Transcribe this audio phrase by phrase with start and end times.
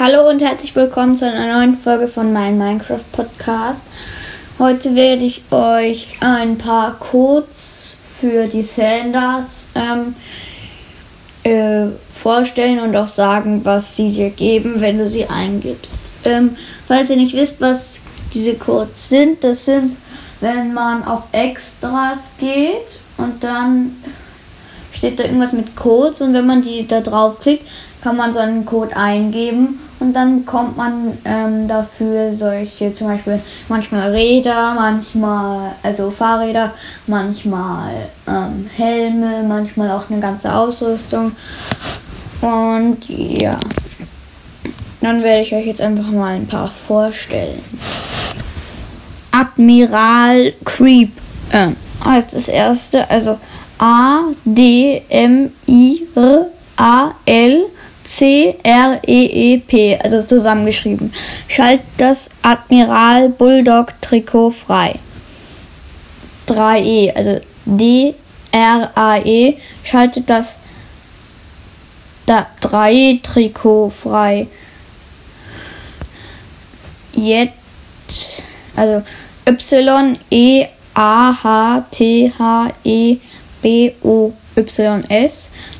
[0.00, 3.82] Hallo und herzlich willkommen zu einer neuen Folge von meinem Minecraft Podcast.
[4.58, 10.16] Heute werde ich euch ein paar Codes für die Sanders ähm,
[11.44, 16.10] äh, vorstellen und auch sagen, was sie dir geben, wenn du sie eingibst.
[16.24, 16.56] Ähm,
[16.88, 18.02] falls ihr nicht wisst, was
[18.34, 19.96] diese Codes sind, das sind,
[20.40, 23.94] wenn man auf Extras geht und dann
[24.92, 27.64] steht da irgendwas mit Codes und wenn man die da drauf klickt,
[28.04, 33.40] kann man so einen Code eingeben und dann bekommt man ähm, dafür solche, zum Beispiel
[33.68, 36.74] manchmal Räder, manchmal, also Fahrräder,
[37.06, 37.94] manchmal
[38.28, 41.32] ähm, Helme, manchmal auch eine ganze Ausrüstung.
[42.42, 43.58] Und ja,
[45.00, 47.58] dann werde ich euch jetzt einfach mal ein paar vorstellen.
[49.30, 51.10] Admiral Creep
[51.52, 51.68] äh,
[52.04, 53.38] heißt das erste, also
[53.78, 56.06] A D M I
[56.76, 57.14] R
[58.04, 61.12] C-R-E-E-P, also zusammengeschrieben.
[61.48, 64.98] Schalt das Admiral Bulldog Trikot frei.
[66.46, 70.56] 3E, also D-R-A-E, schaltet das
[72.26, 74.46] 3 Trikot frei.
[77.14, 78.42] Jetzt,
[78.76, 79.02] also
[79.46, 80.70] Y-E-A-H-T-H-E-B-O-Y-S,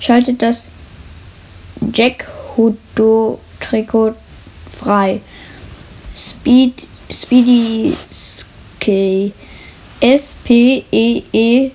[0.00, 0.68] schaltet das
[1.90, 4.14] Jack Hudo Trikot
[4.70, 5.20] frei.
[6.14, 9.32] Speed, Speedy Ski.
[10.00, 11.72] S-P-E-E-D-I-S-K-E-Y.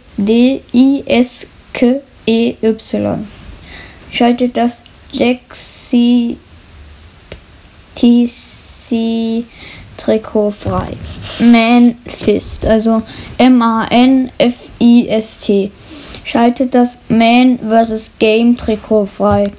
[4.11, 6.37] Schaltet das Jaxi
[7.95, 9.45] TC
[9.97, 10.97] Trikot frei.
[11.39, 13.01] Manfist, also
[13.37, 14.31] M-A-N-F-I-S-T.
[16.25, 18.11] Schaltet das Man vs.
[18.19, 19.51] Game Trikot frei.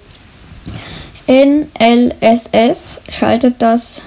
[1.29, 4.03] NLSS schaltet das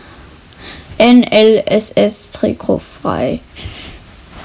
[0.98, 3.40] NLSS-Trikot frei.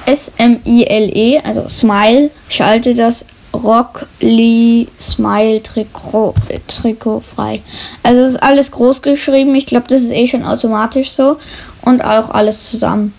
[0.06, 3.24] SMILE, also Smile, schaltet das
[3.54, 6.34] Rock Lee Smile Trikot,
[6.68, 7.62] Trikot frei.
[8.02, 9.54] Also es ist alles groß geschrieben.
[9.54, 11.38] Ich glaube, das ist eh schon automatisch so.
[11.82, 13.14] Und auch alles zusammen.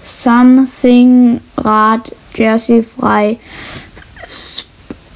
[0.04, 3.38] Something Rad Jersey frei.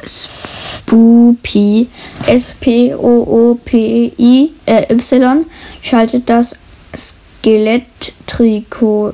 [0.03, 1.88] Spoopy
[2.25, 5.45] S-P-O-O-P-I äh, Y
[5.81, 6.56] schaltet das
[7.41, 9.13] Skelett-Trikot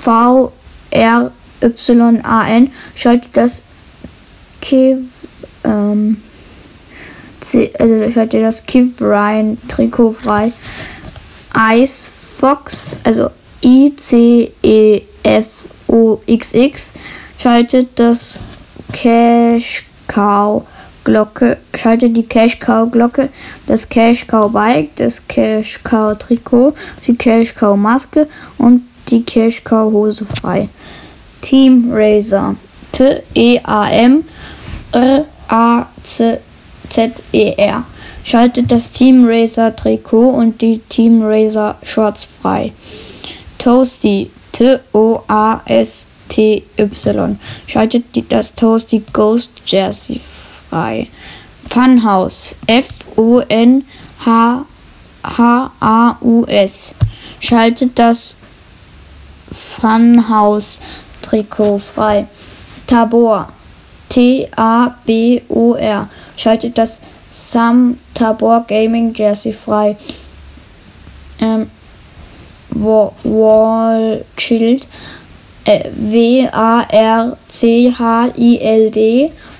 [2.96, 3.64] schaltet das
[4.62, 5.28] Kiv,
[5.64, 6.18] ähm,
[7.42, 10.54] C, also schaltet das Kiv Ryan Trikot frei.
[11.74, 13.30] Ice Fox, also
[13.64, 14.54] I-C-E-F-O-X-X
[17.42, 18.40] schaltet das
[18.92, 20.66] Cash Cow
[21.04, 23.30] Glocke, schalte die Cash Cow Glocke,
[23.66, 26.74] das Cash Cow Bike, das Cash Cow Trikot,
[27.08, 28.28] die Cash Cow Maske
[28.58, 30.70] und die Cash Cow Hose frei.
[31.42, 32.56] Team Racer.
[32.92, 34.24] T E A M
[34.92, 36.40] R A C
[36.90, 37.86] Z E R.
[38.24, 42.74] Schaltet das Team Racer Trikot und die Team Racer Shorts frei.
[43.58, 44.30] Toasty.
[44.52, 46.64] T O A S TY.
[47.68, 50.22] Schaltet das Toasty Ghost Jersey
[50.70, 51.08] frei.
[51.68, 52.56] Funhaus.
[52.68, 53.66] F-O-N-H-H-A-U-S.
[57.40, 58.38] Schaltet das
[59.52, 60.80] Funhaus
[61.22, 62.28] Trikot frei.
[62.88, 63.50] Tabor.
[64.10, 66.10] T-A-B-O-R.
[66.38, 69.96] Schaltet das Sam Tabor Gaming Jersey frei.
[71.40, 71.70] Ähm,
[72.72, 74.88] Wall Shield
[75.70, 77.32] W-A-R-C-H-I-L-D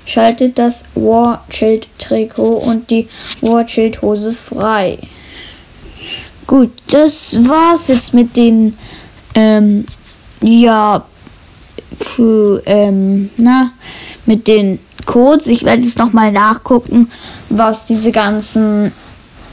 [0.06, 3.08] schaltet das War Child Trikot und die
[3.40, 4.98] War Child Hose frei.
[6.46, 8.76] Gut, das war's jetzt mit den,
[9.36, 9.86] ähm,
[10.42, 11.04] ja,
[12.16, 13.70] für, ähm, na,
[14.26, 15.46] mit den Codes.
[15.46, 17.10] Ich werde jetzt nochmal nachgucken,
[17.48, 18.90] was diese ganzen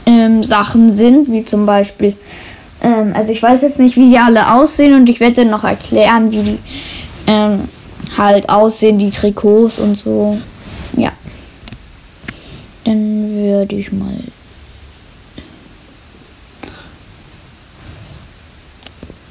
[0.06, 2.16] ähm, Sachen sind, wie zum Beispiel
[2.82, 6.30] ähm, also ich weiß jetzt nicht, wie die alle aussehen und ich werde noch erklären,
[6.30, 6.58] wie die
[7.26, 7.68] ähm,
[8.16, 10.38] halt aussehen, die Trikots und so.
[10.96, 11.12] Ja.
[12.84, 14.18] Dann würde ich mal.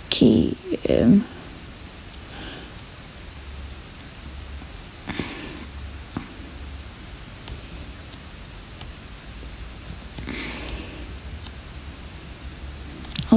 [0.10, 0.54] Okay.
[0.86, 1.24] Ähm.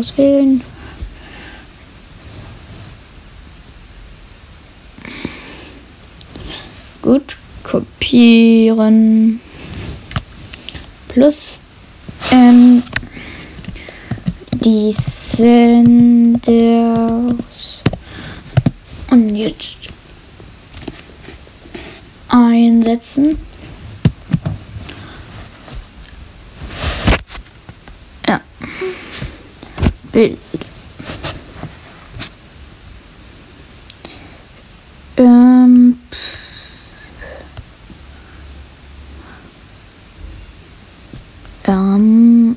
[0.00, 0.62] Auswählen.
[7.02, 9.40] Gut, kopieren.
[11.08, 11.58] Plus
[12.32, 12.82] ähm,
[14.52, 16.50] die Senders.
[19.10, 19.88] Und jetzt
[22.28, 23.49] einsetzen.
[30.12, 30.36] But
[35.18, 36.00] um,
[41.66, 42.56] um,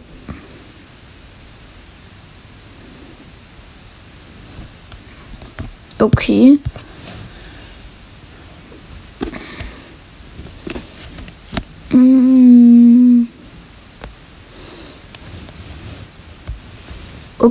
[6.01, 6.57] okay.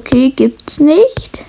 [0.03, 1.45] Okay, gibt's nicht.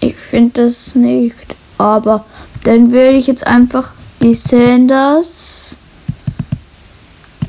[0.00, 1.56] Ich finde das nicht.
[1.78, 2.24] Aber
[2.64, 5.78] dann würde ich jetzt einfach die Sanders.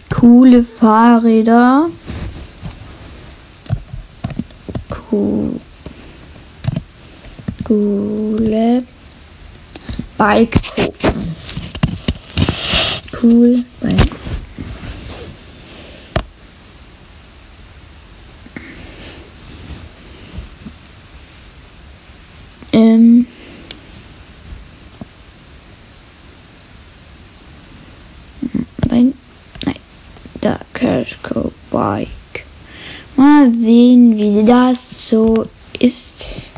[0.09, 1.87] Coole Fahrräder.
[5.11, 5.59] Cool.
[7.63, 8.83] Coole
[10.17, 10.57] Bike.
[13.21, 14.26] Cool Bike.
[22.73, 23.25] Ähm
[28.89, 29.13] nein,
[29.65, 29.75] nein,
[30.41, 32.09] da Cashco Bike.
[33.15, 35.47] Mal sehen, wie das so
[35.79, 36.51] ist.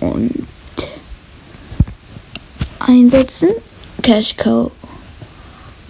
[0.00, 0.44] Und
[2.80, 3.50] einsetzen.
[4.02, 4.70] Cashco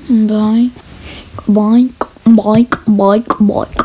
[0.08, 0.70] Bike,
[1.48, 3.84] bike, bike, bike, bike.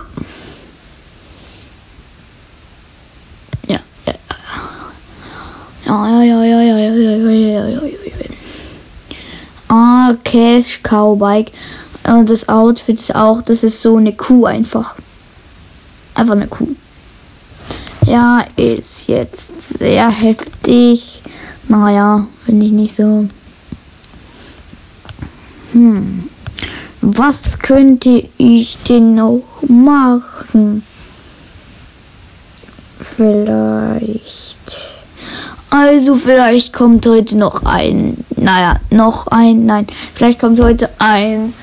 [3.67, 4.13] Ja, ja,
[5.85, 8.01] ja, ja, ja, ja, ja, ja, ja, ja, ja, ja.
[9.67, 11.51] Ah, Cash Cow Bike.
[12.03, 14.95] Und das Outfit ist auch, das ist so eine Kuh einfach.
[16.13, 16.75] Einfach eine Kuh.
[18.05, 21.23] Ja, ist jetzt sehr heftig.
[21.67, 23.27] Naja, finde ich nicht so.
[25.73, 26.29] Hm.
[27.01, 30.83] Was könnte ich denn noch machen?
[32.99, 34.57] Vielleicht.
[35.71, 38.23] Also vielleicht kommt heute noch ein.
[38.35, 39.65] Naja, noch ein.
[39.65, 39.87] Nein.
[40.13, 41.53] Vielleicht kommt heute ein.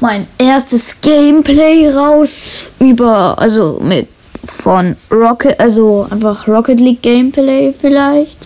[0.00, 2.70] Mein erstes Gameplay raus.
[2.80, 3.38] Über.
[3.38, 4.08] Also mit.
[4.42, 5.60] Von Rocket.
[5.60, 8.36] Also einfach Rocket League Gameplay vielleicht.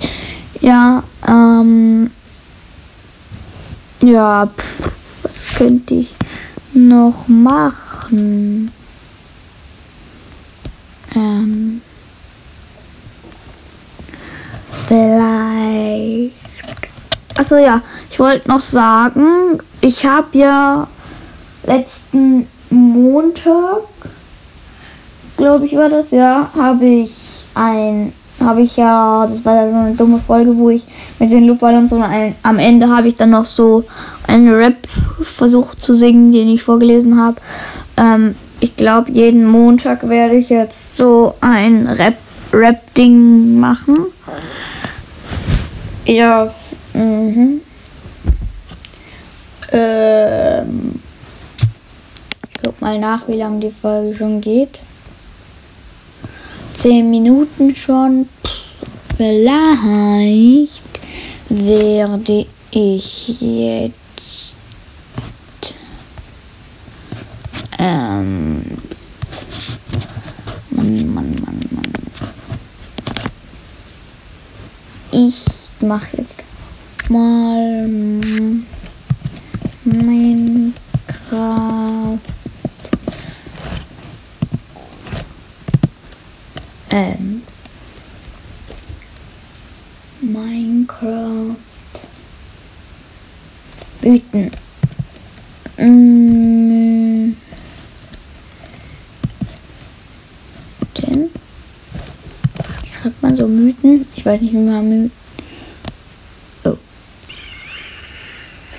[0.61, 1.03] Ja.
[1.27, 2.11] Ähm.
[4.05, 4.91] Ja, pff,
[5.23, 6.15] was könnte ich
[6.75, 8.71] noch machen?
[11.15, 11.81] Ähm,
[14.87, 16.35] vielleicht.
[17.35, 17.81] Achso, ja,
[18.11, 20.87] ich wollte noch sagen, ich habe ja
[21.63, 23.85] letzten Montag,
[25.39, 29.77] glaube ich, war das, ja, habe ich ein, habe ich ja, das war ja so
[29.77, 30.83] eine dumme Folge, wo ich
[31.19, 33.85] mit den Luftballons und ein, am Ende habe ich dann noch so
[34.27, 34.77] einen Rap
[35.23, 37.37] versucht zu singen, den ich vorgelesen habe.
[37.97, 42.17] Ähm, ich glaube, jeden Montag werde ich jetzt so ein Rap,
[42.53, 44.07] Rap-Ding machen.
[46.07, 46.53] Ja,
[46.93, 47.61] mhm.
[49.73, 51.01] Ähm,
[52.49, 54.81] ich guck mal nach, wie lange die Folge schon geht.
[56.79, 58.29] Zehn Minuten schon.
[59.17, 60.83] Vielleicht
[61.49, 64.55] werde ich jetzt
[67.79, 68.63] ähm,
[70.71, 71.93] Mann, Mann, Mann, Mann.
[75.13, 75.45] Ich
[75.81, 76.43] mache jetzt
[77.09, 77.89] mal
[79.85, 80.95] Minecraft.
[86.95, 87.43] Ähm.
[90.21, 91.57] Minecraft.
[94.01, 94.51] Mythen.
[95.77, 97.37] Mythen.
[102.93, 104.07] Schreibt man so Mythen?
[104.15, 105.11] Ich weiß nicht, wie man Mythen.
[106.63, 106.77] Oh.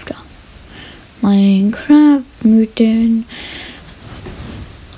[0.06, 0.16] Da.
[1.22, 3.26] Minecraft-Mythen.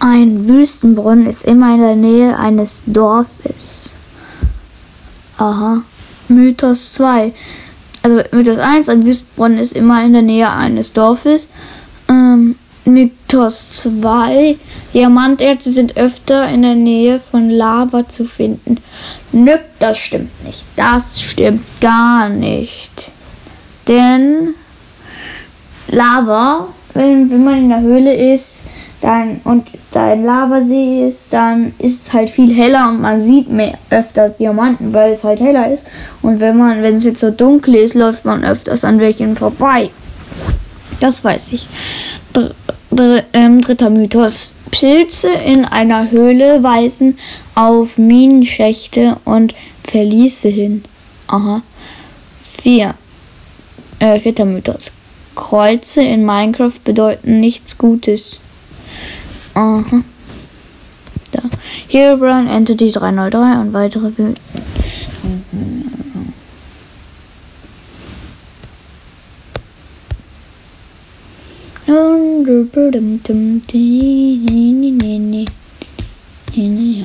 [0.10, 3.90] Ein Wüstenbrunnen ist immer in der Nähe eines Dorfes.
[5.38, 5.82] Aha.
[6.30, 7.34] Mythos 2.
[8.04, 11.50] Also Mythos 1, ein Wüstenbrunnen ist immer in der Nähe eines Dorfes.
[12.08, 14.56] Ähm, Mythos 2,
[14.94, 18.78] Diamanterze sind öfter in der Nähe von Lava zu finden.
[19.34, 20.64] Nö, das stimmt nicht.
[20.78, 23.12] Das stimmt gar nicht.
[23.90, 24.54] Denn
[25.90, 28.62] Lava, wenn, wenn man in der Höhle ist,
[29.02, 33.50] dann und da ein Lavasee ist, dann ist es halt viel heller und man sieht
[33.50, 35.86] mehr öfter Diamanten, weil es halt heller ist.
[36.22, 39.92] Und wenn man, wenn es jetzt so dunkel ist, läuft man öfters an welchen vorbei.
[41.00, 41.68] Das weiß ich.
[42.34, 42.52] Dr
[42.90, 44.54] dr ähm, dritter Mythos.
[44.72, 47.18] Pilze in einer Höhle weisen
[47.56, 50.84] auf Minenschächte und Verliese hin.
[51.28, 51.62] Aha.
[52.42, 52.96] Vier.
[54.00, 54.92] Äh, vierter Mythos.
[55.36, 58.40] Kreuze in Minecraft bedeuten nichts Gutes.
[59.58, 60.04] Aha.
[61.32, 61.42] Da.
[61.88, 64.12] Herobrine, Entity 303 und weitere.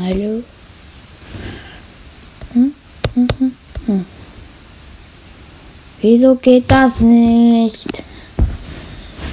[0.03, 0.43] Hallo.
[6.03, 8.05] Wieso geht das nicht?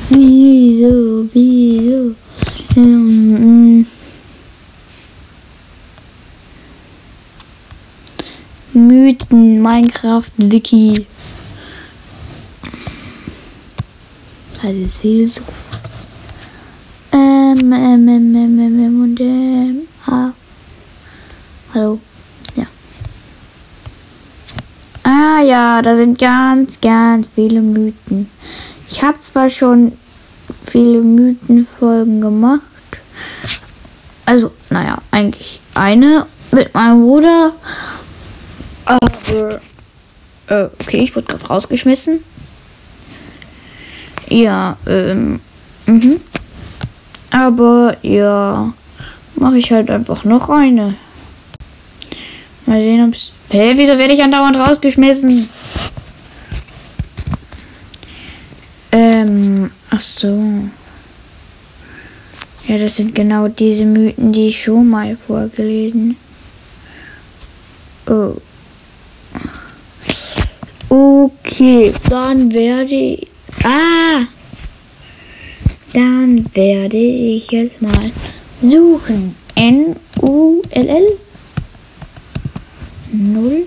[0.10, 2.16] Wieso, wieso?
[2.80, 3.86] Ähm,
[8.74, 11.06] Mythen, Minecraft, Wiki.
[14.62, 15.42] Das ist viel so.
[17.12, 20.32] Ähm, ähm, ähm, ähm, ähm, ähm, und ähm, ah.
[21.74, 22.00] Hallo.
[22.56, 22.66] Ja.
[25.04, 28.30] Ah ja, da sind ganz, ganz viele Mythen.
[28.88, 29.92] Ich habe zwar schon
[30.64, 32.69] viele Mythenfolgen gemacht.
[34.30, 37.52] Also, naja, eigentlich eine mit meinem Bruder.
[38.86, 39.60] Aber,
[40.50, 42.24] äh, okay, ich wurde gerade rausgeschmissen.
[44.28, 45.40] Ja, ähm,
[45.88, 46.22] mhm.
[47.32, 48.72] Aber, ja,
[49.34, 50.94] mache ich halt einfach noch eine.
[52.68, 53.32] Mal sehen, ob es.
[53.50, 55.50] Hä, wieso werde ich andauernd rausgeschmissen?
[58.92, 60.70] Ähm, ach so.
[62.70, 66.16] Ja, das sind genau diese Mythen, die ich schon mal vorgelesen.
[68.08, 68.36] Oh.
[70.88, 73.28] Okay, dann werde ich.
[73.64, 74.28] Ah!
[75.94, 78.12] Dann werde ich jetzt mal
[78.62, 79.36] suchen.
[79.56, 81.08] N-U-L-L?
[83.12, 83.64] Null.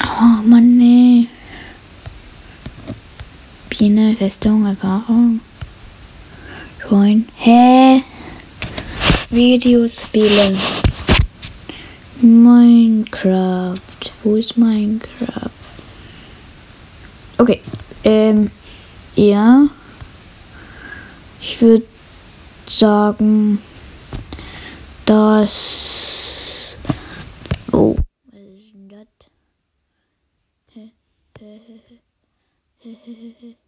[0.00, 0.78] Oh Mann,
[3.82, 5.40] Biene, Festung, Erfahrung.
[6.88, 7.26] Join.
[7.34, 8.04] Hä?
[9.28, 10.56] Videos spielen.
[12.20, 13.80] Minecraft.
[14.22, 15.50] Wo ist Minecraft?
[17.38, 17.60] Okay.
[18.04, 18.52] Ähm.
[19.16, 19.66] Ja.
[21.40, 21.84] Ich würde
[22.70, 23.58] sagen,
[25.06, 26.76] dass.
[27.72, 27.96] Oh,
[28.30, 28.88] was ist denn
[33.40, 33.61] das?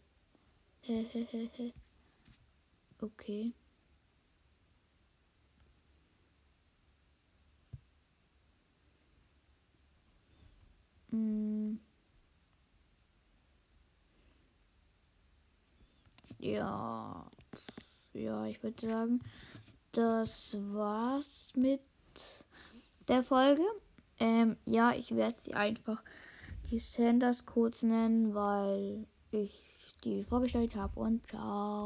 [3.03, 3.53] Okay.
[11.13, 11.79] Mm.
[16.39, 17.25] Ja,
[18.13, 19.21] ja, ich würde sagen,
[19.93, 21.81] das war's mit
[23.09, 23.63] der Folge.
[24.21, 26.03] Ähm, ja, ich werde sie einfach
[26.71, 29.74] die Sanders kurz nennen, weil ich
[30.05, 31.83] die vorgestellt habe und ciao.